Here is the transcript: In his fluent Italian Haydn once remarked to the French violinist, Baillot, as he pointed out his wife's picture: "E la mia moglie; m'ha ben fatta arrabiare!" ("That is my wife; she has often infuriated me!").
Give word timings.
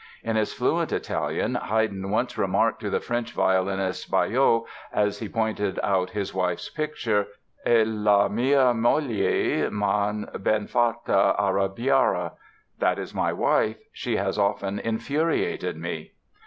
In 0.23 0.35
his 0.35 0.51
fluent 0.51 0.91
Italian 0.91 1.53
Haydn 1.53 2.09
once 2.09 2.35
remarked 2.35 2.79
to 2.81 2.89
the 2.89 2.99
French 2.99 3.33
violinist, 3.33 4.09
Baillot, 4.09 4.65
as 4.91 5.19
he 5.19 5.29
pointed 5.29 5.79
out 5.83 6.09
his 6.09 6.33
wife's 6.33 6.69
picture: 6.69 7.27
"E 7.67 7.83
la 7.85 8.27
mia 8.27 8.73
moglie; 8.73 9.69
m'ha 9.69 10.25
ben 10.39 10.65
fatta 10.65 11.35
arrabiare!" 11.37 12.31
("That 12.79 12.97
is 12.97 13.13
my 13.13 13.31
wife; 13.31 13.77
she 13.93 14.15
has 14.15 14.39
often 14.39 14.79
infuriated 14.79 15.77
me!"). 15.77 16.13